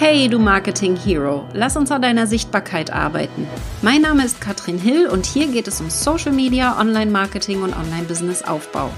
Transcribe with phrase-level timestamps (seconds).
[0.00, 3.48] Hey, du Marketing Hero, lass uns an deiner Sichtbarkeit arbeiten.
[3.82, 7.76] Mein Name ist Katrin Hill und hier geht es um Social Media, Online Marketing und
[7.76, 8.92] Online Business Aufbau.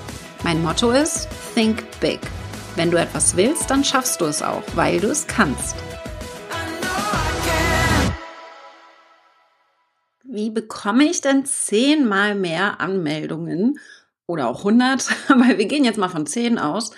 [0.45, 2.21] Mein Motto ist Think Big.
[2.77, 5.75] Wenn du etwas willst, dann schaffst du es auch, weil du es kannst.
[10.23, 13.79] Wie bekomme ich denn zehnmal mehr Anmeldungen
[14.27, 16.91] oder auch 100, weil wir gehen jetzt mal von 10 aus,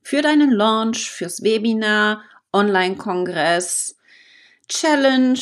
[0.00, 2.22] für deinen Launch, fürs Webinar,
[2.54, 3.96] Online-Kongress,
[4.68, 5.38] Challenge,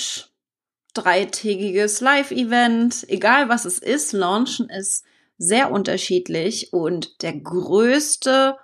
[0.95, 5.05] dreitägiges Live-Event, egal was es ist, Launchen ist
[5.39, 8.56] sehr unterschiedlich und der größte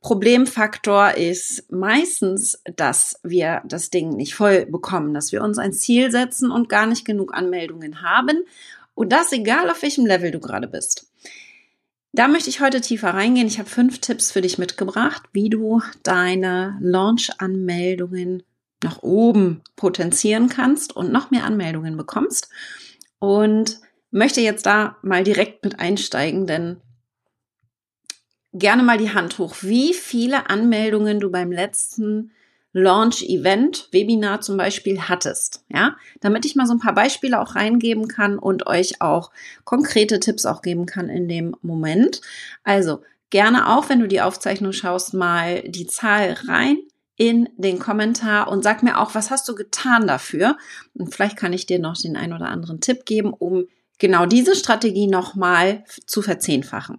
[0.00, 6.10] Problemfaktor ist meistens, dass wir das Ding nicht voll bekommen, dass wir uns ein Ziel
[6.10, 8.44] setzen und gar nicht genug Anmeldungen haben.
[8.94, 11.09] Und das egal auf welchem Level du gerade bist.
[12.12, 13.46] Da möchte ich heute tiefer reingehen.
[13.46, 18.42] Ich habe fünf Tipps für dich mitgebracht, wie du deine Launch-Anmeldungen
[18.82, 22.48] nach oben potenzieren kannst und noch mehr Anmeldungen bekommst.
[23.18, 26.80] Und möchte jetzt da mal direkt mit einsteigen, denn
[28.52, 32.32] gerne mal die Hand hoch, wie viele Anmeldungen du beim letzten
[32.72, 38.06] Launch-Event, Webinar zum Beispiel hattest, ja, damit ich mal so ein paar Beispiele auch reingeben
[38.06, 39.30] kann und euch auch
[39.64, 42.20] konkrete Tipps auch geben kann in dem Moment.
[42.62, 46.78] Also gerne auch, wenn du die Aufzeichnung schaust, mal die Zahl rein
[47.16, 50.56] in den Kommentar und sag mir auch, was hast du getan dafür?
[50.94, 53.66] Und vielleicht kann ich dir noch den ein oder anderen Tipp geben, um
[54.00, 56.98] genau diese Strategie nochmal zu verzehnfachen.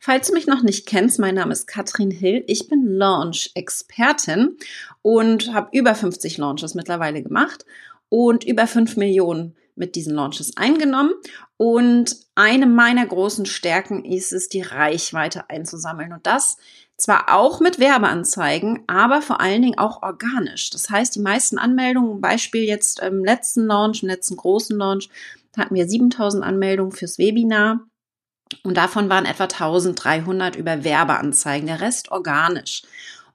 [0.00, 2.42] Falls du mich noch nicht kennst, mein Name ist Katrin Hill.
[2.48, 4.56] Ich bin Launch-Expertin
[5.02, 7.64] und habe über 50 Launches mittlerweile gemacht
[8.08, 11.12] und über 5 Millionen mit diesen Launches eingenommen.
[11.56, 16.12] Und eine meiner großen Stärken ist es, die Reichweite einzusammeln.
[16.12, 16.56] Und das
[16.96, 20.70] zwar auch mit Werbeanzeigen, aber vor allen Dingen auch organisch.
[20.70, 25.08] Das heißt, die meisten Anmeldungen, Beispiel jetzt im letzten Launch, im letzten großen Launch,
[25.56, 27.80] hatten wir 7000 Anmeldungen fürs Webinar.
[28.64, 32.82] Und davon waren etwa 1300 über Werbeanzeigen, der Rest organisch.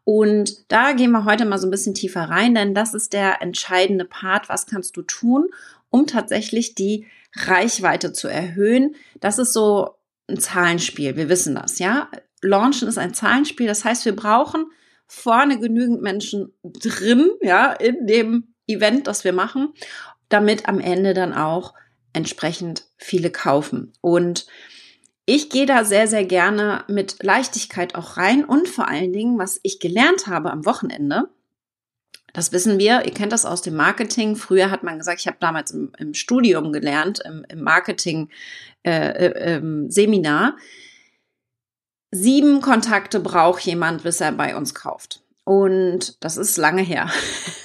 [0.04, 3.42] Und da gehen wir heute mal so ein bisschen tiefer rein, denn das ist der
[3.42, 4.50] entscheidende Part.
[4.50, 5.48] Was kannst du tun,
[5.90, 8.96] um tatsächlich die Reichweite zu erhöhen?
[9.20, 9.96] Das ist so
[10.28, 11.16] ein Zahlenspiel.
[11.16, 12.10] Wir wissen das, ja?
[12.42, 13.66] Launchen ist ein Zahlenspiel.
[13.66, 14.68] Das heißt, wir brauchen
[15.08, 19.74] vorne genügend Menschen drin, ja, in dem Event, das wir machen,
[20.30, 21.74] damit am Ende dann auch
[22.16, 23.94] entsprechend viele kaufen.
[24.02, 24.46] Und
[25.26, 29.60] ich gehe da sehr, sehr gerne mit Leichtigkeit auch rein und vor allen Dingen, was
[29.64, 31.30] ich gelernt habe am Wochenende,
[32.36, 34.36] das wissen wir, ihr kennt das aus dem Marketing.
[34.36, 40.50] Früher hat man gesagt, ich habe damals im, im, Studium gelernt, im, im Marketing-Seminar.
[40.50, 40.56] Äh, äh,
[42.12, 45.24] Sieben Kontakte braucht jemand, bis er bei uns kauft.
[45.46, 47.10] Und das ist lange her.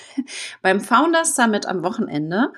[0.62, 2.52] Beim Founders Summit am Wochenende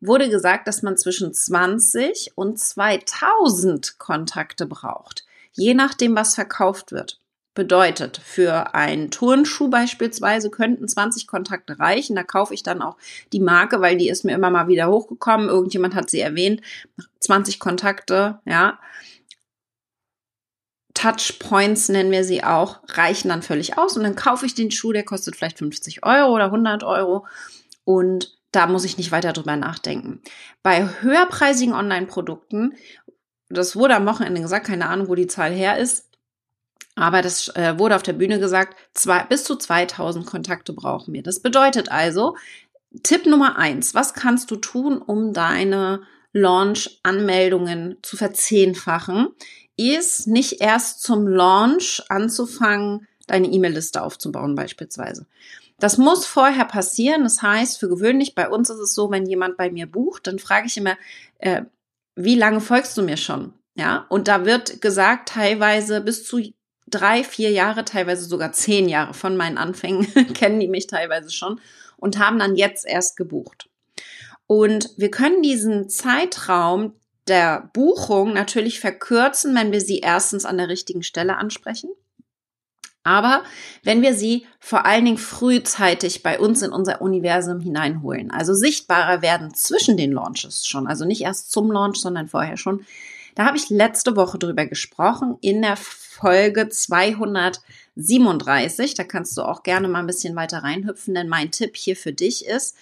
[0.00, 7.20] wurde gesagt, dass man zwischen 20 und 2000 Kontakte braucht, je nachdem, was verkauft wird.
[7.54, 12.14] Bedeutet, für einen Turnschuh beispielsweise könnten 20 Kontakte reichen.
[12.14, 12.96] Da kaufe ich dann auch
[13.32, 15.48] die Marke, weil die ist mir immer mal wieder hochgekommen.
[15.48, 16.60] Irgendjemand hat sie erwähnt.
[17.18, 18.78] 20 Kontakte, ja.
[20.94, 23.96] Touchpoints nennen wir sie auch, reichen dann völlig aus.
[23.96, 27.26] Und dann kaufe ich den Schuh, der kostet vielleicht 50 Euro oder 100 Euro.
[27.82, 30.20] Und da muss ich nicht weiter drüber nachdenken.
[30.62, 32.74] Bei höherpreisigen Online-Produkten,
[33.48, 36.08] das wurde am Wochenende gesagt, keine Ahnung, wo die Zahl her ist,
[36.94, 41.22] aber das äh, wurde auf der Bühne gesagt, zwei, bis zu 2000 Kontakte brauchen wir.
[41.22, 42.36] Das bedeutet also,
[43.02, 49.28] Tipp Nummer eins, was kannst du tun, um deine Launch-Anmeldungen zu verzehnfachen,
[49.76, 55.26] ist nicht erst zum Launch anzufangen, deine E-Mail-Liste aufzubauen beispielsweise.
[55.78, 57.22] Das muss vorher passieren.
[57.22, 60.38] Das heißt, für gewöhnlich bei uns ist es so, wenn jemand bei mir bucht, dann
[60.38, 60.96] frage ich immer,
[61.38, 61.62] äh,
[62.16, 63.52] wie lange folgst du mir schon?
[63.74, 66.40] Ja, und da wird gesagt, teilweise bis zu
[66.88, 71.60] drei, vier Jahre, teilweise sogar zehn Jahre von meinen Anfängen kennen die mich teilweise schon
[71.96, 73.68] und haben dann jetzt erst gebucht.
[74.48, 76.94] Und wir können diesen Zeitraum
[77.28, 81.90] der Buchung natürlich verkürzen, wenn wir sie erstens an der richtigen Stelle ansprechen.
[83.08, 83.42] Aber
[83.84, 89.22] wenn wir sie vor allen Dingen frühzeitig bei uns in unser Universum hineinholen, also sichtbarer
[89.22, 92.84] werden zwischen den Launches schon, also nicht erst zum Launch, sondern vorher schon,
[93.34, 98.92] da habe ich letzte Woche drüber gesprochen in der Folge 237.
[98.92, 102.12] Da kannst du auch gerne mal ein bisschen weiter reinhüpfen, denn mein Tipp hier für
[102.12, 102.76] dich ist,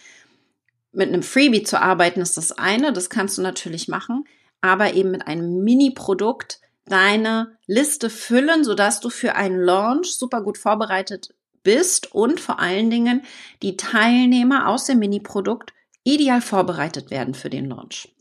[0.90, 4.24] mit einem Freebie zu arbeiten ist das eine, das kannst du natürlich machen,
[4.60, 10.58] aber eben mit einem Mini-Produkt, deine Liste füllen, sodass du für einen Launch super gut
[10.58, 13.22] vorbereitet bist und vor allen Dingen
[13.62, 15.72] die Teilnehmer aus dem Mini-Produkt
[16.04, 18.14] ideal vorbereitet werden für den Launch.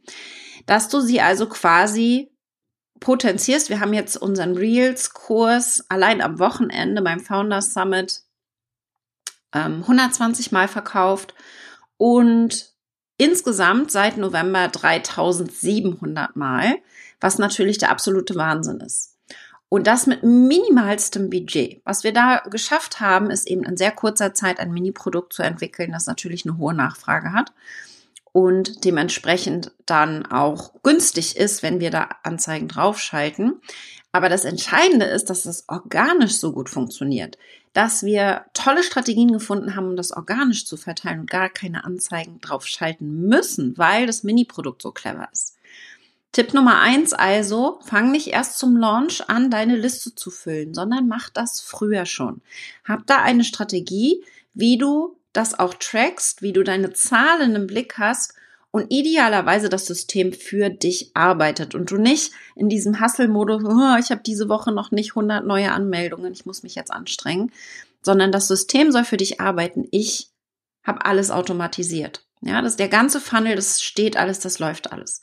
[0.66, 2.32] Dass du sie also quasi
[3.00, 3.70] potenzierst.
[3.70, 8.22] Wir haben jetzt unseren Reels-Kurs allein am Wochenende beim Founders Summit
[9.54, 11.34] ähm, 120 Mal verkauft
[11.98, 12.74] und
[13.18, 16.78] insgesamt seit November 3700 Mal,
[17.26, 19.16] was natürlich der absolute Wahnsinn ist.
[19.68, 21.82] Und das mit minimalstem Budget.
[21.84, 25.92] Was wir da geschafft haben, ist eben in sehr kurzer Zeit ein Mini-Produkt zu entwickeln,
[25.92, 27.52] das natürlich eine hohe Nachfrage hat
[28.32, 33.60] und dementsprechend dann auch günstig ist, wenn wir da Anzeigen draufschalten.
[34.12, 37.40] Aber das Entscheidende ist, dass es organisch so gut funktioniert,
[37.74, 42.40] dass wir tolle Strategien gefunden haben, um das organisch zu verteilen und gar keine Anzeigen
[42.40, 45.55] draufschalten müssen, weil das Mini-Produkt so clever ist.
[46.36, 51.08] Tipp Nummer eins also, fang nicht erst zum Launch an, deine Liste zu füllen, sondern
[51.08, 52.42] mach das früher schon.
[52.84, 54.22] Hab da eine Strategie,
[54.54, 58.34] wie du das auch trackst, wie du deine Zahlen im Blick hast
[58.72, 64.12] und idealerweise das System für dich arbeitet und du nicht in diesem Hustle-Modus, oh, ich
[64.12, 67.54] habe diese Woche noch nicht 100 neue Anmeldungen, ich muss mich jetzt anstrengen,
[68.02, 69.88] sondern das System soll für dich arbeiten.
[69.92, 70.32] Ich
[70.84, 72.26] habe alles automatisiert.
[72.42, 75.22] Ja, das der ganze Funnel, das steht alles, das läuft alles.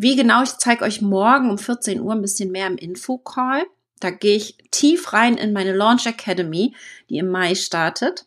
[0.00, 3.66] Wie genau, ich zeige euch morgen um 14 Uhr ein bisschen mehr im Info-Call.
[3.98, 6.76] Da gehe ich tief rein in meine Launch Academy,
[7.10, 8.24] die im Mai startet.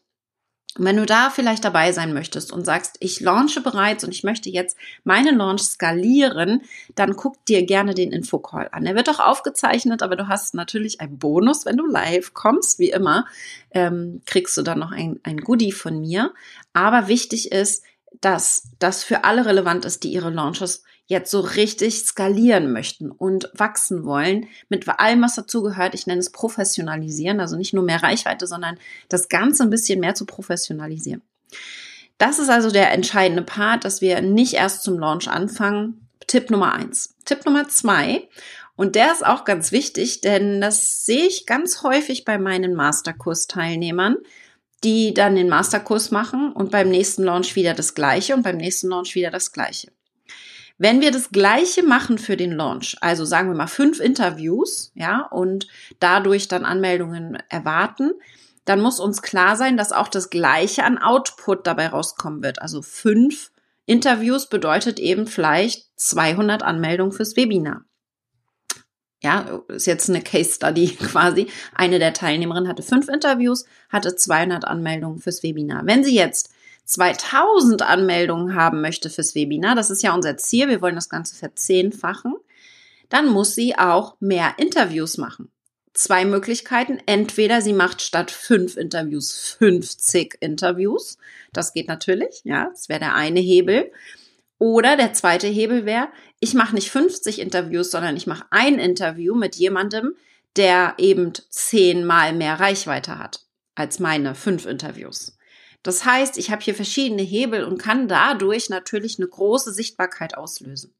[0.77, 4.23] Und wenn du da vielleicht dabei sein möchtest und sagst, ich launche bereits und ich
[4.23, 4.75] möchte jetzt
[5.05, 6.63] meinen Launch skalieren,
[6.95, 8.85] dann guck dir gerne den Infocall an.
[8.85, 12.89] Er wird auch aufgezeichnet, aber du hast natürlich einen Bonus, wenn du live kommst, wie
[12.89, 13.25] immer,
[13.69, 16.33] ähm, kriegst du dann noch ein, ein Goodie von mir.
[16.73, 17.85] Aber wichtig ist,
[18.19, 23.51] dass das für alle relevant ist, die ihre Launches jetzt so richtig skalieren möchten und
[23.53, 25.93] wachsen wollen, mit allem, was dazugehört.
[25.93, 28.79] Ich nenne es professionalisieren, also nicht nur mehr Reichweite, sondern
[29.09, 31.21] das Ganze ein bisschen mehr zu professionalisieren.
[32.17, 36.07] Das ist also der entscheidende Part, dass wir nicht erst zum Launch anfangen.
[36.27, 37.13] Tipp Nummer eins.
[37.25, 38.29] Tipp Nummer zwei.
[38.77, 44.15] Und der ist auch ganz wichtig, denn das sehe ich ganz häufig bei meinen Masterkurs-Teilnehmern,
[44.85, 48.87] die dann den Masterkurs machen und beim nächsten Launch wieder das Gleiche und beim nächsten
[48.87, 49.91] Launch wieder das Gleiche.
[50.81, 55.27] Wenn wir das Gleiche machen für den Launch, also sagen wir mal fünf Interviews, ja,
[55.27, 55.67] und
[55.99, 58.13] dadurch dann Anmeldungen erwarten,
[58.65, 62.63] dann muss uns klar sein, dass auch das Gleiche an Output dabei rauskommen wird.
[62.63, 63.51] Also fünf
[63.85, 67.85] Interviews bedeutet eben vielleicht 200 Anmeldungen fürs Webinar.
[69.21, 71.45] Ja, ist jetzt eine Case Study quasi.
[71.75, 75.85] Eine der Teilnehmerinnen hatte fünf Interviews, hatte 200 Anmeldungen fürs Webinar.
[75.85, 76.49] Wenn sie jetzt
[76.85, 81.35] 2000 Anmeldungen haben möchte fürs Webinar, das ist ja unser Ziel, wir wollen das Ganze
[81.35, 82.35] verzehnfachen,
[83.09, 85.51] dann muss sie auch mehr Interviews machen.
[85.93, 86.99] Zwei Möglichkeiten.
[87.05, 91.17] Entweder sie macht statt fünf Interviews 50 Interviews.
[91.51, 93.91] Das geht natürlich, ja, das wäre der eine Hebel.
[94.57, 96.07] Oder der zweite Hebel wäre,
[96.39, 100.15] ich mache nicht 50 Interviews, sondern ich mache ein Interview mit jemandem,
[100.55, 103.41] der eben zehnmal mehr Reichweite hat
[103.75, 105.37] als meine fünf Interviews.
[105.83, 110.93] Das heißt, ich habe hier verschiedene Hebel und kann dadurch natürlich eine große Sichtbarkeit auslösen.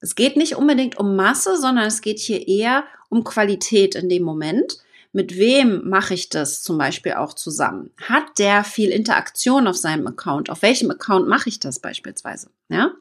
[0.00, 4.22] Es geht nicht unbedingt um Masse, sondern es geht hier eher um Qualität in dem
[4.22, 4.78] Moment.
[5.12, 7.90] Mit wem mache ich das zum Beispiel auch zusammen?
[8.02, 10.50] Hat der viel Interaktion auf seinem Account?
[10.50, 12.50] Auf welchem Account mache ich das beispielsweise?
[12.68, 12.92] Ja?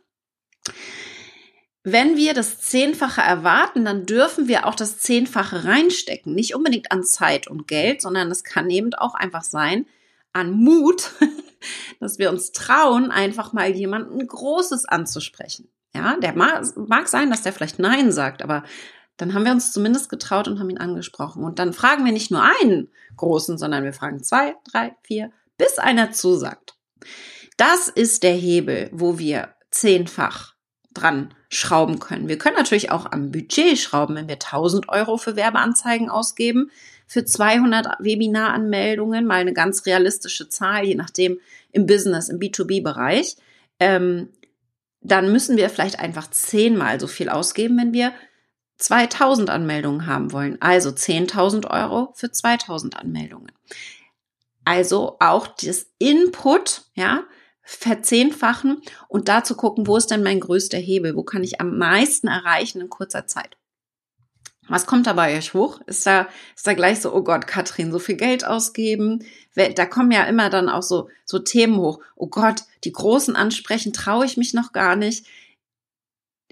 [1.84, 6.34] Wenn wir das Zehnfache erwarten, dann dürfen wir auch das Zehnfache reinstecken.
[6.34, 9.86] Nicht unbedingt an Zeit und Geld, sondern es kann eben auch einfach sein,
[10.34, 11.12] an Mut,
[12.00, 15.70] dass wir uns trauen, einfach mal jemanden Großes anzusprechen.
[15.96, 18.64] Ja, der mag, mag sein, dass der vielleicht Nein sagt, aber
[19.18, 21.44] dann haben wir uns zumindest getraut und haben ihn angesprochen.
[21.44, 25.78] Und dann fragen wir nicht nur einen Großen, sondern wir fragen zwei, drei, vier, bis
[25.78, 26.76] einer zusagt.
[27.58, 30.56] Das ist der Hebel, wo wir zehnfach
[30.94, 32.28] dran schrauben können.
[32.28, 36.72] Wir können natürlich auch am Budget schrauben, wenn wir 1000 Euro für Werbeanzeigen ausgeben
[37.14, 41.40] für 200 Webinaranmeldungen, mal eine ganz realistische Zahl, je nachdem
[41.72, 43.36] im Business, im B2B-Bereich,
[43.80, 44.30] ähm,
[45.00, 48.14] dann müssen wir vielleicht einfach zehnmal so viel ausgeben, wenn wir
[48.78, 50.60] 2000 Anmeldungen haben wollen.
[50.60, 53.52] Also 10.000 Euro für 2000 Anmeldungen.
[54.66, 57.26] Also auch das Input, ja,
[57.62, 61.16] verzehnfachen und dazu gucken, wo ist denn mein größter Hebel?
[61.16, 63.56] Wo kann ich am meisten erreichen in kurzer Zeit?
[64.70, 65.82] Was kommt da bei euch hoch?
[65.88, 69.26] Ist da, ist da gleich so, oh Gott, Katrin, so viel Geld ausgeben?
[69.56, 72.00] Da kommen ja immer dann auch so, so Themen hoch.
[72.16, 75.26] Oh Gott, die Großen ansprechen, traue ich mich noch gar nicht.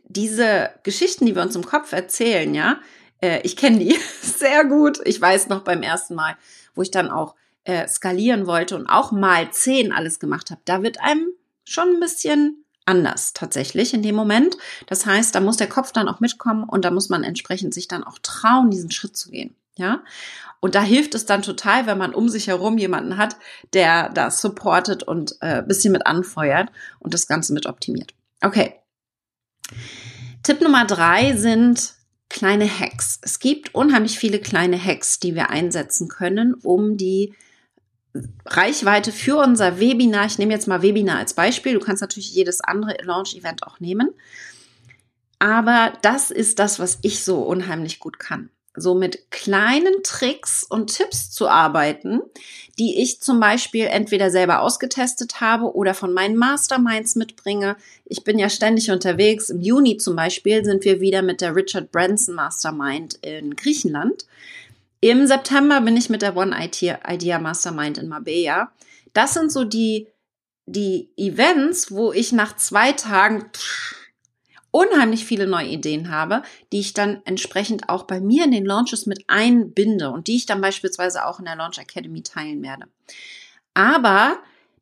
[0.04, 2.82] Diese Geschichten, die wir uns im Kopf erzählen, ja,
[3.22, 5.00] äh, ich kenne die sehr gut.
[5.06, 6.36] Ich weiß noch beim ersten Mal,
[6.76, 10.84] wo ich dann auch äh, skalieren wollte und auch mal zehn alles gemacht habe, da
[10.84, 11.32] wird einem
[11.64, 14.58] schon ein bisschen anders tatsächlich in dem Moment.
[14.88, 17.88] Das heißt, da muss der Kopf dann auch mitkommen und da muss man entsprechend sich
[17.88, 19.56] dann auch trauen, diesen Schritt zu gehen.
[19.78, 20.04] Ja,
[20.60, 23.38] und da hilft es dann total, wenn man um sich herum jemanden hat,
[23.74, 26.70] der das supportet und äh, bisschen mit anfeuert
[27.00, 28.14] und das Ganze mit optimiert.
[28.42, 28.76] Okay.
[30.44, 31.96] Tipp Nummer drei sind
[32.30, 33.20] kleine Hacks.
[33.22, 37.34] Es gibt unheimlich viele kleine Hacks, die wir einsetzen können, um die
[38.46, 42.62] Reichweite für unser Webinar, ich nehme jetzt mal Webinar als Beispiel, du kannst natürlich jedes
[42.62, 44.10] andere Launch-Event auch nehmen,
[45.40, 50.96] aber das ist das, was ich so unheimlich gut kann so mit kleinen Tricks und
[50.96, 52.22] Tipps zu arbeiten,
[52.80, 57.76] die ich zum Beispiel entweder selber ausgetestet habe oder von meinen Masterminds mitbringe.
[58.06, 59.50] Ich bin ja ständig unterwegs.
[59.50, 64.26] Im Juni zum Beispiel sind wir wieder mit der Richard Branson Mastermind in Griechenland.
[65.02, 68.72] Im September bin ich mit der One Idea Mastermind in Marbella.
[69.14, 70.08] Das sind so die,
[70.68, 73.50] die Events, wo ich nach zwei Tagen
[74.70, 79.08] unheimlich viele neue Ideen habe, die ich dann entsprechend auch bei mir in den Launches
[79.08, 82.86] mit einbinde und die ich dann beispielsweise auch in der Launch Academy teilen werde.
[83.74, 84.40] Aber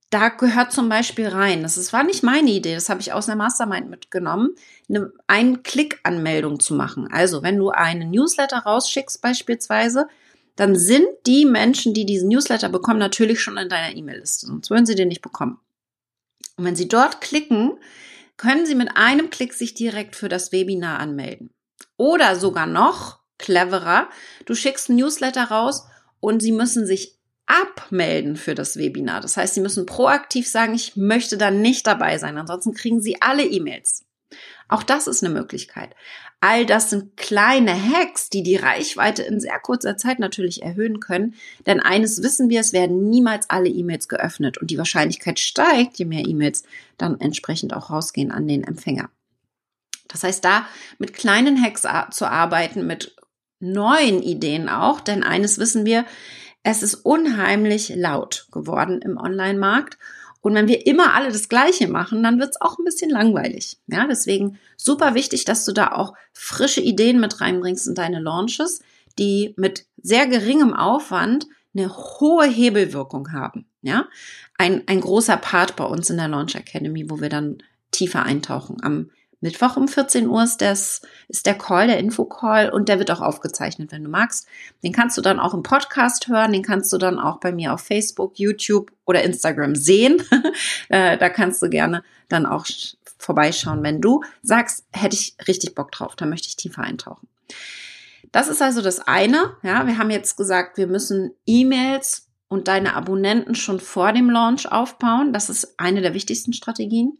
[0.09, 3.35] da gehört zum Beispiel rein, das war nicht meine Idee, das habe ich aus einer
[3.35, 4.55] Mastermind mitgenommen,
[4.87, 7.07] eine Ein-Klick-Anmeldung zu machen.
[7.11, 10.07] Also wenn du einen Newsletter rausschickst beispielsweise,
[10.55, 14.85] dann sind die Menschen, die diesen Newsletter bekommen, natürlich schon in deiner E-Mail-Liste, sonst würden
[14.85, 15.59] sie den nicht bekommen.
[16.57, 17.77] Und wenn sie dort klicken,
[18.39, 21.51] können Sie mit einem Klick sich direkt für das Webinar anmelden.
[21.97, 24.09] Oder sogar noch cleverer,
[24.45, 25.85] du schickst ein Newsletter raus
[26.21, 27.18] und Sie müssen sich
[27.49, 29.21] abmelden für das Webinar.
[29.21, 32.37] Das heißt, Sie müssen proaktiv sagen, ich möchte da nicht dabei sein.
[32.37, 34.05] Ansonsten kriegen Sie alle E-Mails.
[34.67, 35.95] Auch das ist eine Möglichkeit.
[36.41, 41.33] All das sind kleine Hacks, die die Reichweite in sehr kurzer Zeit natürlich erhöhen können.
[41.65, 46.05] Denn eines wissen wir, es werden niemals alle E-Mails geöffnet und die Wahrscheinlichkeit steigt, je
[46.05, 46.63] mehr E-Mails
[46.97, 49.09] dann entsprechend auch rausgehen an den Empfänger.
[50.07, 50.67] Das heißt, da
[50.99, 53.15] mit kleinen Hacks zu arbeiten, mit
[53.59, 56.05] neuen Ideen auch, denn eines wissen wir,
[56.69, 59.97] es ist unheimlich laut geworden im Online-Markt
[60.41, 63.77] und wenn wir immer alle das Gleiche machen, dann wird es auch ein bisschen langweilig.
[63.88, 68.81] Ja, deswegen super wichtig, dass du da auch frische Ideen mit reinbringst in deine Launches,
[69.17, 73.65] die mit sehr geringem Aufwand eine hohe Hebelwirkung haben.
[73.81, 74.07] Ja,
[74.57, 77.59] ein, ein großer Part bei uns in der Launch Academy, wo wir dann
[77.91, 78.77] tiefer eintauchen.
[78.81, 79.11] Am
[79.41, 83.22] Mittwoch um 14 Uhr ist, das, ist der Call, der Info-Call und der wird auch
[83.22, 84.48] aufgezeichnet, wenn du magst.
[84.84, 87.74] Den kannst du dann auch im Podcast hören, den kannst du dann auch bei mir
[87.74, 90.22] auf Facebook, YouTube oder Instagram sehen.
[90.89, 92.65] Äh, da kannst du gerne dann auch
[93.17, 97.27] vorbeischauen, wenn du sagst, hätte ich richtig Bock drauf, da möchte ich tiefer eintauchen.
[98.31, 99.55] Das ist also das eine.
[99.62, 104.72] Ja, wir haben jetzt gesagt, wir müssen E-Mails und deine Abonnenten schon vor dem Launch
[104.72, 105.34] aufbauen.
[105.34, 107.17] Das ist eine der wichtigsten Strategien.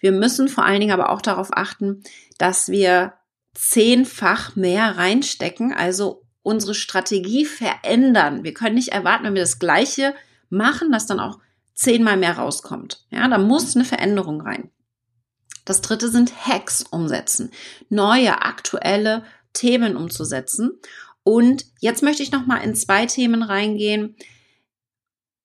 [0.00, 2.02] Wir müssen vor allen Dingen aber auch darauf achten,
[2.38, 3.14] dass wir
[3.54, 8.42] zehnfach mehr reinstecken, also unsere Strategie verändern.
[8.42, 10.14] Wir können nicht erwarten, wenn wir das Gleiche
[10.48, 11.38] machen, dass dann auch
[11.74, 13.06] zehnmal mehr rauskommt.
[13.10, 14.70] Ja, da muss eine Veränderung rein.
[15.64, 17.50] Das dritte sind Hacks umsetzen,
[17.88, 20.80] neue, aktuelle Themen umzusetzen.
[21.22, 24.16] Und jetzt möchte ich noch mal in zwei Themen reingehen,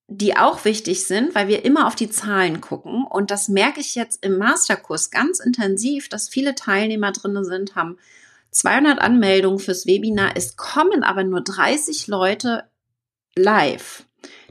[0.07, 3.05] die auch wichtig sind, weil wir immer auf die Zahlen gucken.
[3.05, 7.97] Und das merke ich jetzt im Masterkurs ganz intensiv, dass viele Teilnehmer drin sind, haben
[8.51, 10.31] 200 Anmeldungen fürs Webinar.
[10.35, 12.65] Es kommen aber nur 30 Leute
[13.35, 14.05] live,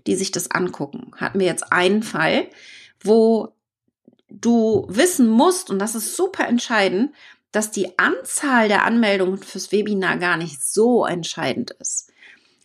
[0.06, 1.12] die sich das angucken.
[1.16, 2.48] Hatten wir jetzt einen Fall,
[3.00, 3.54] wo
[4.28, 7.14] du wissen musst, und das ist super entscheidend,
[7.52, 12.10] dass die Anzahl der Anmeldungen fürs Webinar gar nicht so entscheidend ist.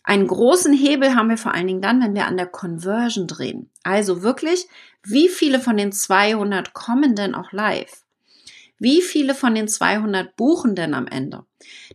[0.10, 3.70] Einen großen Hebel haben wir vor allen Dingen dann, wenn wir an der Conversion drehen.
[3.84, 4.68] Also wirklich,
[5.04, 8.06] wie viele von den 200 kommen denn auch live?
[8.80, 11.46] Wie viele von den 200 buchen denn am Ende?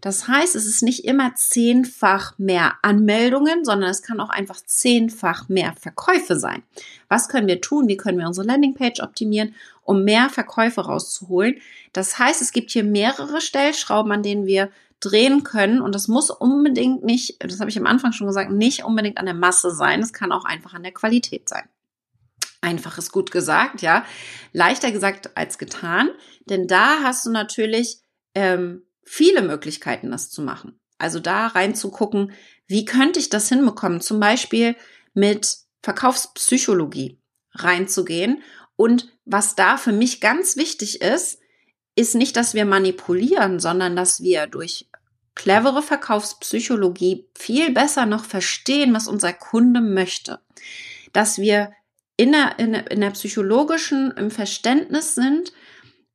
[0.00, 5.48] Das heißt, es ist nicht immer zehnfach mehr Anmeldungen, sondern es kann auch einfach zehnfach
[5.48, 6.62] mehr Verkäufe sein.
[7.08, 7.88] Was können wir tun?
[7.88, 11.56] Wie können wir unsere Landingpage optimieren, um mehr Verkäufe rauszuholen?
[11.92, 15.80] Das heißt, es gibt hier mehrere Stellschrauben, an denen wir drehen können.
[15.80, 19.26] Und das muss unbedingt nicht, das habe ich am Anfang schon gesagt, nicht unbedingt an
[19.26, 20.00] der Masse sein.
[20.00, 21.68] Es kann auch einfach an der Qualität sein.
[22.60, 24.04] Einfach ist gut gesagt, ja.
[24.52, 26.10] Leichter gesagt als getan,
[26.46, 27.98] denn da hast du natürlich
[28.34, 30.80] ähm, viele Möglichkeiten, das zu machen.
[30.96, 32.32] Also da reinzugucken,
[32.66, 34.00] wie könnte ich das hinbekommen?
[34.00, 34.76] Zum Beispiel
[35.12, 37.20] mit Verkaufspsychologie
[37.52, 38.42] reinzugehen.
[38.76, 41.38] Und was da für mich ganz wichtig ist,
[41.96, 44.88] ist nicht, dass wir manipulieren, sondern dass wir durch
[45.34, 50.40] clevere Verkaufspsychologie viel besser noch verstehen, was unser Kunde möchte.
[51.12, 51.72] Dass wir
[52.16, 55.52] in der, in der, in der psychologischen im Verständnis sind,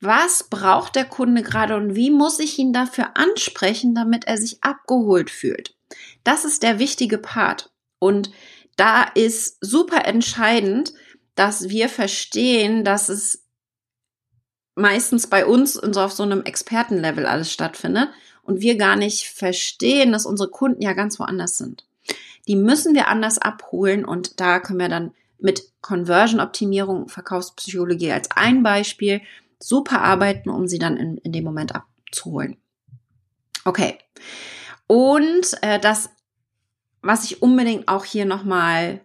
[0.01, 4.63] was braucht der Kunde gerade und wie muss ich ihn dafür ansprechen, damit er sich
[4.63, 5.75] abgeholt fühlt.
[6.24, 7.71] Das ist der wichtige Part.
[8.00, 8.31] Und
[8.77, 10.93] da ist super entscheidend,
[11.36, 13.49] dass wir verstehen, dass es
[14.79, 18.09] meistens bei uns so auf so einem Expertenlevel alles stattfindet
[18.43, 21.86] und wir gar nicht verstehen, dass unsere Kunden ja ganz woanders sind.
[22.48, 28.63] Die müssen wir anders abholen und da können wir dann mit Conversion-Optimierung, Verkaufspsychologie als ein
[28.63, 29.21] Beispiel
[29.59, 32.57] super arbeiten, um sie dann in, in dem Moment abzuholen.
[33.65, 33.98] Okay.
[34.88, 36.09] Und äh, das,
[37.01, 39.01] was ich unbedingt auch hier nochmal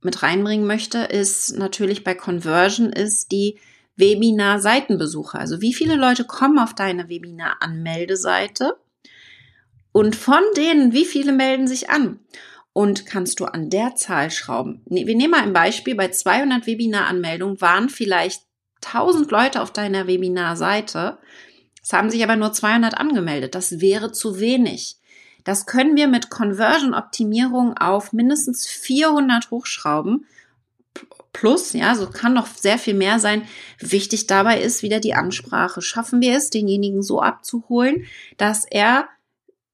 [0.00, 3.58] mit reinbringen möchte, ist natürlich bei Conversion ist die
[3.96, 5.38] Webinar-Seitenbesucher.
[5.38, 8.76] Also wie viele Leute kommen auf deine Webinar-Anmeldeseite
[9.92, 12.20] und von denen, wie viele melden sich an?
[12.72, 14.82] Und kannst du an der Zahl schrauben?
[14.84, 15.94] Wir nehmen mal ein Beispiel.
[15.94, 18.42] Bei 200 Webinar-Anmeldungen waren vielleicht
[18.84, 21.16] 1000 Leute auf deiner Webinar-Seite.
[21.82, 23.54] Es haben sich aber nur 200 angemeldet.
[23.54, 24.98] Das wäre zu wenig.
[25.44, 30.26] Das können wir mit Conversion-Optimierung auf mindestens 400 hochschrauben
[31.36, 33.46] plus, ja, so kann noch sehr viel mehr sein.
[33.78, 35.82] Wichtig dabei ist wieder die Ansprache.
[35.82, 38.06] Schaffen wir es, denjenigen so abzuholen,
[38.38, 39.08] dass er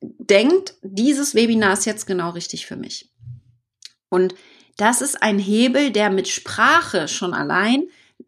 [0.00, 3.12] denkt, dieses Webinar ist jetzt genau richtig für mich.
[4.09, 4.35] Und
[4.76, 7.85] das ist ein Hebel, der mit Sprache schon allein,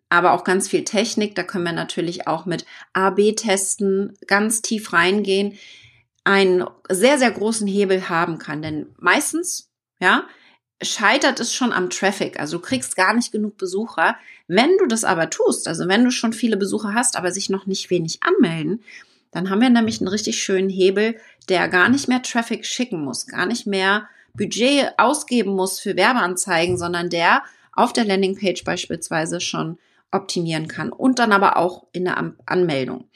[0.09, 5.59] aber auch ganz viel Technik, da können wir natürlich auch mit AB-Testen ganz tief reingehen,
[6.23, 8.63] einen sehr, sehr großen Hebel haben kann.
[8.63, 10.25] Denn meistens, ja,
[10.83, 12.39] scheitert es schon am Traffic.
[12.39, 14.17] Also du kriegst gar nicht genug Besucher.
[14.49, 17.67] Wenn du das aber tust, also wenn du schon viele Besucher hast, aber sich noch
[17.67, 18.83] nicht wenig anmelden,
[19.31, 21.17] dann haben wir nämlich einen richtig schönen Hebel,
[21.49, 26.77] der gar nicht mehr Traffic schicken muss, gar nicht mehr Budget ausgeben muss für Werbeanzeigen,
[26.77, 29.79] sondern der auf der Landingpage beispielsweise schon
[30.13, 33.09] optimieren kann und dann aber auch in der Anmeldung.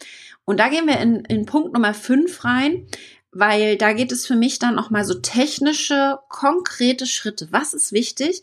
[0.44, 2.86] Und da gehen wir in, in Punkt Nummer 5 rein
[3.32, 7.48] weil da geht es für mich dann auch mal so technische, konkrete Schritte.
[7.50, 8.42] Was ist wichtig?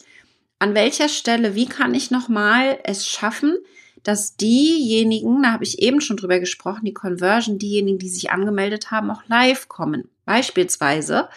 [0.59, 3.57] An welcher Stelle, wie kann ich nochmal es schaffen,
[4.03, 8.91] dass diejenigen, da habe ich eben schon drüber gesprochen, die Conversion, diejenigen, die sich angemeldet
[8.91, 10.09] haben, auch live kommen.
[10.25, 11.27] Beispielsweise,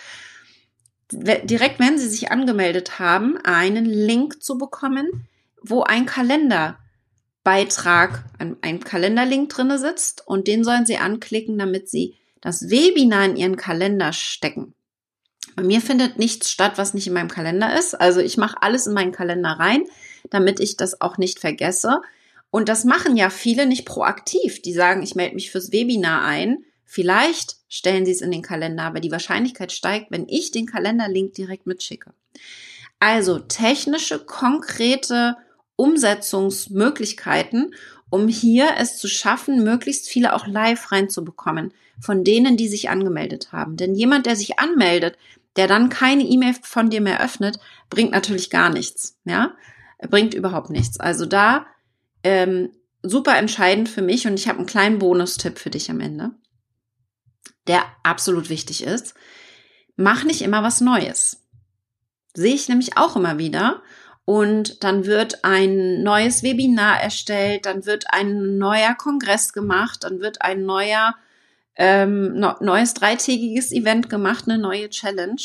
[1.10, 5.26] direkt wenn sie sich angemeldet haben, einen Link zu bekommen,
[5.62, 12.16] wo ein Kalenderbeitrag, ein, ein Kalenderlink drinne sitzt und den sollen sie anklicken, damit sie
[12.40, 14.74] das Webinar in ihren Kalender stecken.
[15.56, 17.94] Bei mir findet nichts statt, was nicht in meinem Kalender ist.
[17.94, 19.84] Also ich mache alles in meinen Kalender rein,
[20.30, 22.00] damit ich das auch nicht vergesse.
[22.50, 24.62] Und das machen ja viele nicht proaktiv.
[24.62, 26.64] Die sagen, ich melde mich fürs Webinar ein.
[26.84, 31.34] Vielleicht stellen sie es in den Kalender, aber die Wahrscheinlichkeit steigt, wenn ich den Kalenderlink
[31.34, 32.12] direkt mitschicke.
[33.00, 35.36] Also technische, konkrete
[35.76, 37.74] Umsetzungsmöglichkeiten,
[38.10, 43.52] um hier es zu schaffen, möglichst viele auch live reinzubekommen von denen, die sich angemeldet
[43.52, 43.76] haben.
[43.76, 45.16] Denn jemand, der sich anmeldet,
[45.56, 47.58] der dann keine E-Mail von dir mehr öffnet,
[47.90, 49.18] bringt natürlich gar nichts.
[49.24, 49.54] Ja,
[50.08, 51.00] bringt überhaupt nichts.
[51.00, 51.66] Also da
[52.22, 52.70] ähm,
[53.02, 56.30] super entscheidend für mich und ich habe einen kleinen Bonustipp für dich am Ende,
[57.66, 59.14] der absolut wichtig ist.
[59.96, 61.44] Mach nicht immer was Neues.
[62.34, 63.82] Sehe ich nämlich auch immer wieder.
[64.24, 70.42] Und dann wird ein neues Webinar erstellt, dann wird ein neuer Kongress gemacht, dann wird
[70.42, 71.14] ein neuer
[71.78, 75.40] ähm, neues dreitägiges Event gemacht, eine neue Challenge.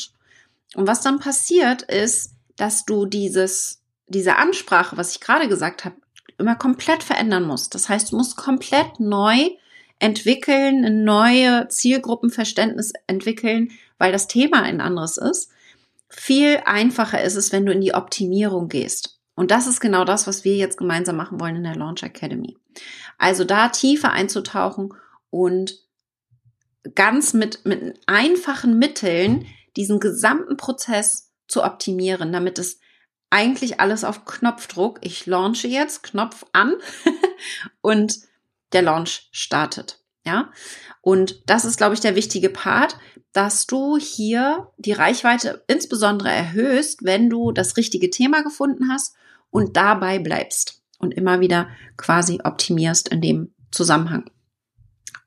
[0.76, 5.96] Und was dann passiert ist, dass du dieses, diese Ansprache, was ich gerade gesagt habe,
[6.40, 7.76] immer komplett verändern musst.
[7.76, 9.50] Das heißt, du musst komplett neu
[10.00, 15.52] entwickeln, ein neue Zielgruppenverständnis entwickeln, weil das Thema ein anderes ist.
[16.10, 19.20] Viel einfacher ist es, wenn du in die Optimierung gehst.
[19.36, 22.58] Und das ist genau das, was wir jetzt gemeinsam machen wollen in der Launch Academy.
[23.18, 24.94] Also da tiefer einzutauchen
[25.30, 25.80] und
[26.96, 32.80] ganz mit, mit einfachen Mitteln diesen gesamten Prozess zu optimieren, damit es
[33.30, 36.76] eigentlich alles auf Knopfdruck, ich launche jetzt, Knopf an
[37.82, 38.20] und
[38.74, 40.00] der Launch startet.
[40.26, 40.52] Ja,
[41.02, 42.98] und das ist, glaube ich, der wichtige Part,
[43.34, 49.16] dass du hier die Reichweite insbesondere erhöhst, wenn du das richtige Thema gefunden hast
[49.50, 51.68] und dabei bleibst und immer wieder
[51.98, 54.30] quasi optimierst in dem Zusammenhang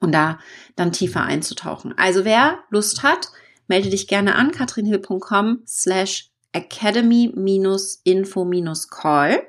[0.00, 0.38] und da
[0.76, 1.94] dann tiefer einzutauchen.
[1.96, 3.28] Also wer Lust hat,
[3.68, 9.42] melde dich gerne an katrinhill.com slash academy-info-call.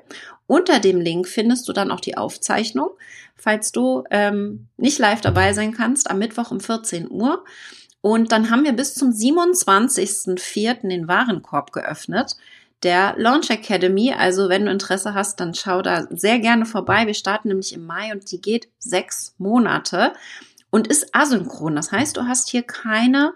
[0.46, 2.90] Unter dem Link findest du dann auch die Aufzeichnung,
[3.36, 7.44] falls du ähm, nicht live dabei sein kannst, am Mittwoch um 14 Uhr.
[8.00, 10.88] Und dann haben wir bis zum 27.04.
[10.88, 12.36] den Warenkorb geöffnet
[12.82, 14.12] der Launch Academy.
[14.16, 17.06] Also wenn du Interesse hast, dann schau da sehr gerne vorbei.
[17.06, 20.12] Wir starten nämlich im Mai und die geht sechs Monate
[20.70, 21.76] und ist asynchron.
[21.76, 23.32] Das heißt, du hast hier keine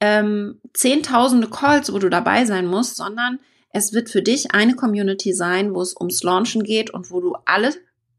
[0.00, 5.32] ähm, zehntausende Calls, wo du dabei sein musst, sondern es wird für dich eine Community
[5.32, 7.74] sein, wo es ums Launchen geht und wo du alle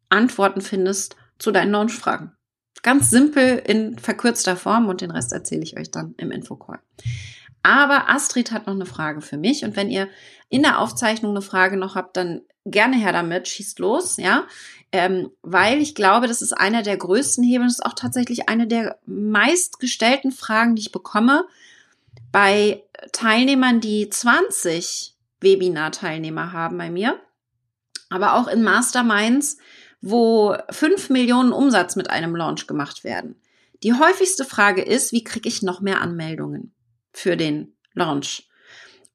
[0.09, 2.33] Antworten findest zu deinen Launchfragen.
[2.81, 6.79] Ganz simpel in verkürzter Form und den Rest erzähle ich euch dann im Infocall.
[7.69, 9.63] Aber Astrid hat noch eine Frage für mich.
[9.63, 10.09] Und wenn ihr
[10.49, 14.47] in der Aufzeichnung eine Frage noch habt, dann gerne her damit, schießt los, ja,
[14.91, 18.65] ähm, weil ich glaube, das ist einer der größten Hebel, das ist auch tatsächlich eine
[18.65, 21.45] der meistgestellten Fragen, die ich bekomme
[22.31, 27.19] bei Teilnehmern, die 20 Webinar-Teilnehmer haben bei mir,
[28.09, 29.59] aber auch in Masterminds,
[30.01, 33.35] wo 5 Millionen Umsatz mit einem Launch gemacht werden.
[33.83, 36.73] Die häufigste Frage ist, wie kriege ich noch mehr Anmeldungen
[37.19, 38.47] für den Launch?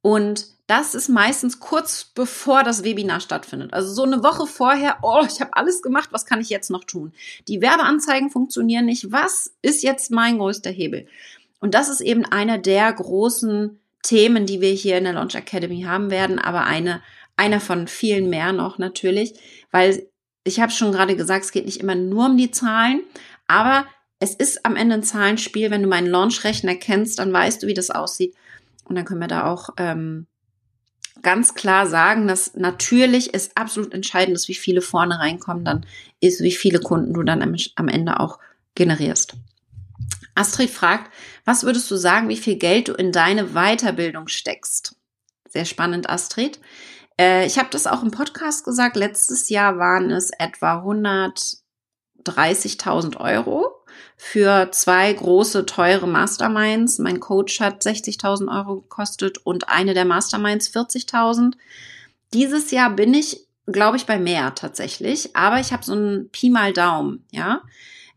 [0.03, 3.75] Und das ist meistens kurz bevor das Webinar stattfindet.
[3.75, 6.85] Also so eine Woche vorher, oh, ich habe alles gemacht, was kann ich jetzt noch
[6.85, 7.13] tun?
[7.49, 9.13] Die Werbeanzeigen funktionieren nicht.
[9.13, 11.07] Was ist jetzt mein größter Hebel?
[11.61, 15.83] Und das ist eben einer der großen Themen, die wir hier in der Launch Academy
[15.83, 17.03] haben werden, aber eine,
[17.37, 19.35] einer von vielen mehr noch natürlich,
[19.71, 20.07] weil
[20.45, 23.01] ich habe schon gerade gesagt, es geht nicht immer nur um die Zahlen,
[23.47, 23.87] aber
[24.25, 25.71] es ist am Ende ein Zahlenspiel.
[25.71, 28.35] Wenn du meinen Launch-Rechner kennst, dann weißt du, wie das aussieht.
[28.85, 30.27] Und dann können wir da auch ähm,
[31.21, 35.85] ganz klar sagen, dass natürlich es absolut entscheidend ist, wie viele vorne reinkommen, dann
[36.21, 37.55] ist, wie viele Kunden du dann am,
[37.89, 38.39] Ende auch
[38.75, 39.35] generierst.
[40.35, 41.13] Astrid fragt,
[41.45, 44.97] was würdest du sagen, wie viel Geld du in deine Weiterbildung steckst?
[45.51, 46.61] Sehr spannend, Astrid.
[47.21, 48.97] Äh, ich habe das auch im Podcast gesagt.
[48.97, 53.84] Letztes Jahr waren es etwa 130.000 Euro
[54.17, 56.99] für zwei große, teure Masterminds.
[56.99, 61.55] Mein Coach hat 60.000 Euro gekostet und eine der Masterminds 40.000.
[62.33, 65.35] Dieses Jahr bin ich, glaube ich, bei mehr tatsächlich.
[65.37, 67.63] Aber ich habe so einen Pi mal Daumen, ja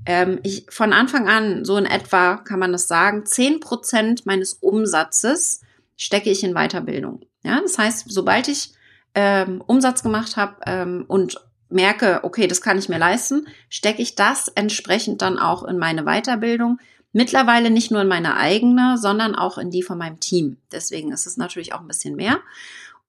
[0.06, 4.54] ähm, ich von Anfang an, so in etwa kann man das sagen, zehn Prozent meines
[4.54, 5.62] Umsatzes
[5.96, 7.22] stecke ich in Weiterbildung.
[7.44, 8.74] Ja, das heißt, sobald ich
[9.16, 14.16] ähm, Umsatz gemacht habe ähm, und merke, okay, das kann ich mir leisten, stecke ich
[14.16, 16.80] das entsprechend dann auch in meine Weiterbildung.
[17.14, 20.58] Mittlerweile nicht nur in meine eigene, sondern auch in die von meinem Team.
[20.72, 22.40] Deswegen ist es natürlich auch ein bisschen mehr.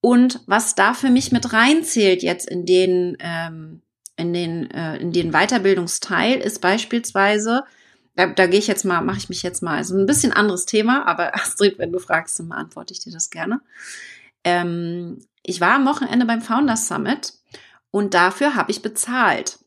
[0.01, 3.83] Und was da für mich mit reinzählt jetzt in den ähm,
[4.19, 7.65] in den, äh, in den Weiterbildungsteil ist beispielsweise,
[8.17, 10.67] da, da gehe ich jetzt mal, mache ich mich jetzt mal, also ein bisschen anderes
[10.67, 13.61] Thema, aber Astrid, wenn du fragst, dann beantworte ich dir das gerne.
[14.45, 17.35] Ähm, ich war am Wochenende beim Founders Summit
[17.91, 19.59] und dafür habe ich bezahlt.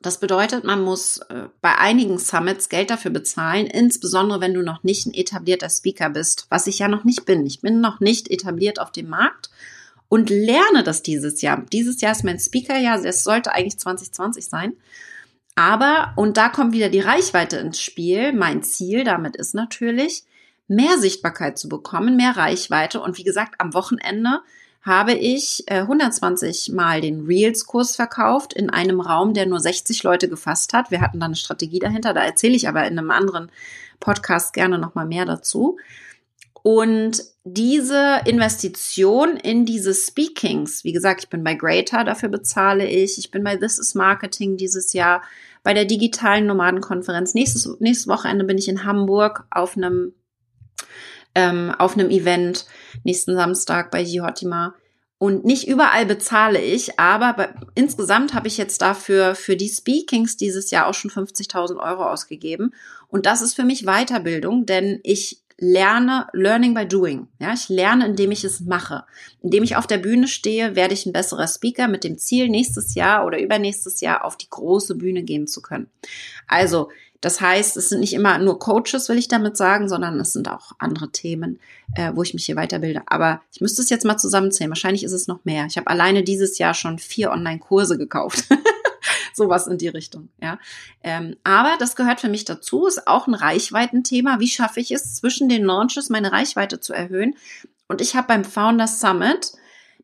[0.00, 4.82] Das bedeutet, man muss äh, bei einigen Summits Geld dafür bezahlen, insbesondere wenn du noch
[4.82, 7.46] nicht ein etablierter Speaker bist, was ich ja noch nicht bin.
[7.46, 9.50] Ich bin noch nicht etabliert auf dem Markt
[10.08, 11.64] und lerne das dieses Jahr.
[11.72, 14.74] Dieses Jahr ist mein Speaker-Jahr, es sollte eigentlich 2020 sein.
[15.54, 18.32] Aber, und da kommt wieder die Reichweite ins Spiel.
[18.32, 20.24] Mein Ziel damit ist natürlich,
[20.66, 23.00] mehr Sichtbarkeit zu bekommen, mehr Reichweite.
[23.00, 24.40] Und wie gesagt, am Wochenende
[24.82, 30.28] habe ich äh, 120 Mal den Reels-Kurs verkauft in einem Raum, der nur 60 Leute
[30.28, 30.90] gefasst hat.
[30.90, 33.50] Wir hatten da eine Strategie dahinter, da erzähle ich aber in einem anderen
[34.00, 35.78] Podcast gerne nochmal mehr dazu.
[36.62, 43.18] Und diese Investition in diese Speakings, wie gesagt, ich bin bei Greater, dafür bezahle ich.
[43.18, 45.22] Ich bin bei This is Marketing dieses Jahr,
[45.64, 47.34] bei der digitalen Nomadenkonferenz.
[47.34, 50.14] Nächstes, nächstes Wochenende bin ich in Hamburg auf einem,
[51.34, 52.66] ähm, auf einem Event,
[53.04, 54.74] nächsten Samstag bei Jihortima.
[55.18, 60.36] Und nicht überall bezahle ich, aber bei, insgesamt habe ich jetzt dafür für die Speakings
[60.36, 62.74] dieses Jahr auch schon 50.000 Euro ausgegeben.
[63.06, 67.28] Und das ist für mich Weiterbildung, denn ich lerne Learning by Doing.
[67.38, 69.04] Ja, ich lerne, indem ich es mache.
[69.42, 72.96] Indem ich auf der Bühne stehe, werde ich ein besserer Speaker mit dem Ziel, nächstes
[72.96, 75.88] Jahr oder übernächstes Jahr auf die große Bühne gehen zu können.
[76.48, 76.88] Also,
[77.22, 80.48] das heißt, es sind nicht immer nur Coaches, will ich damit sagen, sondern es sind
[80.48, 81.60] auch andere Themen,
[81.94, 83.02] äh, wo ich mich hier weiterbilde.
[83.06, 84.70] Aber ich müsste es jetzt mal zusammenzählen.
[84.70, 85.66] Wahrscheinlich ist es noch mehr.
[85.66, 88.44] Ich habe alleine dieses Jahr schon vier Online-Kurse gekauft.
[89.34, 90.58] sowas in die Richtung, ja.
[91.02, 94.40] Ähm, aber das gehört für mich dazu, ist auch ein Reichweitenthema.
[94.40, 97.36] Wie schaffe ich es, zwischen den Launches meine Reichweite zu erhöhen?
[97.88, 99.52] Und ich habe beim Founders Summit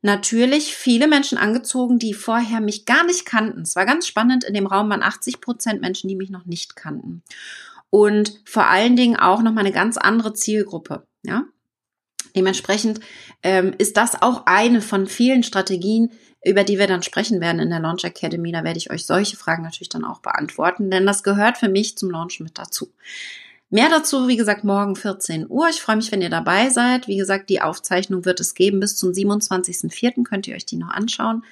[0.03, 3.63] natürlich viele Menschen angezogen, die vorher mich gar nicht kannten.
[3.63, 6.77] Es war ganz spannend, in dem Raum waren 80 Prozent Menschen, die mich noch nicht
[6.77, 7.23] kannten.
[7.91, 11.45] Und vor allen Dingen auch noch mal eine ganz andere Zielgruppe, ja.
[12.37, 13.01] Dementsprechend
[13.43, 16.13] ähm, ist das auch eine von vielen Strategien,
[16.45, 18.53] über die wir dann sprechen werden in der Launch Academy.
[18.53, 21.97] Da werde ich euch solche Fragen natürlich dann auch beantworten, denn das gehört für mich
[21.97, 22.93] zum Launch mit dazu.
[23.71, 25.69] Mehr dazu, wie gesagt, morgen 14 Uhr.
[25.69, 27.07] Ich freue mich, wenn ihr dabei seid.
[27.07, 28.81] Wie gesagt, die Aufzeichnung wird es geben.
[28.81, 30.25] Bis zum 27.04.
[30.25, 31.45] könnt ihr euch die noch anschauen.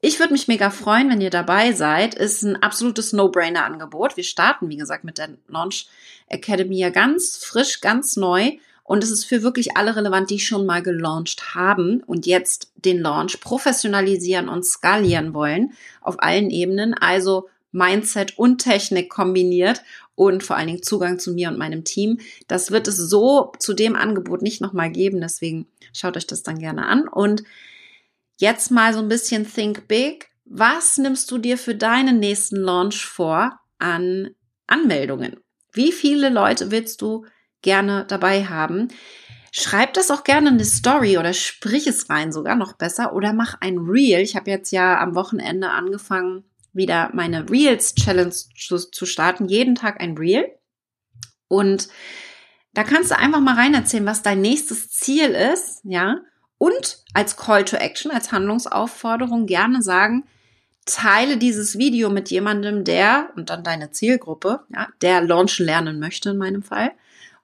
[0.00, 2.14] Ich würde mich mega freuen, wenn ihr dabei seid.
[2.14, 4.16] Ist ein absolutes No-Brainer-Angebot.
[4.16, 5.88] Wir starten, wie gesagt, mit der Launch
[6.28, 8.52] Academy ja ganz frisch, ganz neu.
[8.84, 13.00] Und es ist für wirklich alle relevant, die schon mal gelauncht haben und jetzt den
[13.00, 16.94] Launch professionalisieren und skalieren wollen auf allen Ebenen.
[16.94, 19.82] Also Mindset und Technik kombiniert
[20.18, 22.18] und vor allen Dingen Zugang zu mir und meinem Team.
[22.48, 25.20] Das wird es so zu dem Angebot nicht nochmal geben.
[25.20, 27.06] Deswegen schaut euch das dann gerne an.
[27.06, 27.44] Und
[28.36, 30.28] jetzt mal so ein bisschen Think Big.
[30.44, 34.30] Was nimmst du dir für deinen nächsten Launch vor an
[34.66, 35.36] Anmeldungen?
[35.72, 37.24] Wie viele Leute willst du
[37.62, 38.88] gerne dabei haben.
[39.52, 43.12] Schreib das auch gerne in eine Story oder sprich es rein, sogar noch besser.
[43.12, 44.20] Oder mach ein Reel.
[44.20, 46.44] Ich habe jetzt ja am Wochenende angefangen,
[46.78, 49.48] wieder meine Reels Challenge zu, zu starten.
[49.48, 50.50] Jeden Tag ein Reel.
[51.48, 51.88] Und
[52.72, 56.20] da kannst du einfach mal rein erzählen, was dein nächstes Ziel ist, ja.
[56.56, 60.24] Und als Call to Action, als Handlungsaufforderung gerne sagen,
[60.86, 66.30] teile dieses Video mit jemandem, der, und dann deine Zielgruppe, ja, der launchen lernen möchte
[66.30, 66.92] in meinem Fall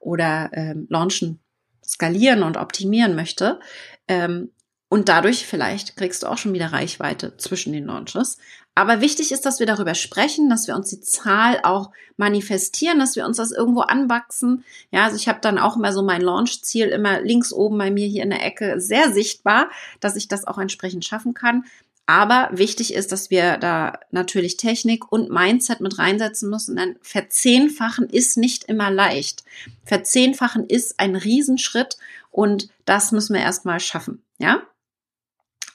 [0.00, 1.40] oder ähm, launchen,
[1.84, 3.60] skalieren und optimieren möchte.
[4.08, 4.50] Ähm,
[4.88, 8.38] und dadurch vielleicht kriegst du auch schon wieder Reichweite zwischen den Launches.
[8.74, 13.14] Aber wichtig ist, dass wir darüber sprechen, dass wir uns die Zahl auch manifestieren, dass
[13.14, 14.64] wir uns das irgendwo anwachsen.
[14.90, 18.08] Ja, also ich habe dann auch immer so mein Launch-Ziel immer links oben bei mir
[18.08, 21.64] hier in der Ecke sehr sichtbar, dass ich das auch entsprechend schaffen kann.
[22.06, 28.10] Aber wichtig ist, dass wir da natürlich Technik und Mindset mit reinsetzen müssen, denn verzehnfachen
[28.10, 29.44] ist nicht immer leicht.
[29.84, 31.96] Verzehnfachen ist ein Riesenschritt
[32.30, 34.22] und das müssen wir erstmal schaffen.
[34.38, 34.62] Ja?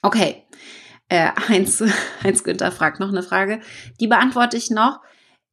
[0.03, 0.43] Okay.
[1.09, 1.83] Äh, Heinz,
[2.23, 3.59] Heinz Günther fragt noch eine Frage.
[3.99, 5.01] Die beantworte ich noch.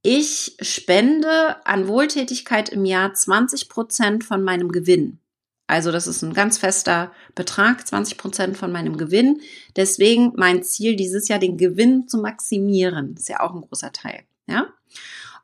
[0.02, 5.18] Ich spende an Wohltätigkeit im Jahr 20 Prozent von meinem Gewinn.
[5.66, 9.40] Also das ist ein ganz fester Betrag, 20 Prozent von meinem Gewinn.
[9.74, 13.16] Deswegen mein Ziel dieses Jahr, den Gewinn zu maximieren.
[13.16, 14.22] Ist ja auch ein großer Teil.
[14.46, 14.68] Ja.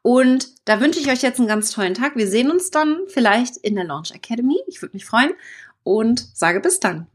[0.03, 2.16] Und da wünsche ich euch jetzt einen ganz tollen Tag.
[2.16, 4.59] Wir sehen uns dann vielleicht in der Launch Academy.
[4.68, 5.33] Ich würde mich freuen
[5.83, 7.09] und sage bis dann.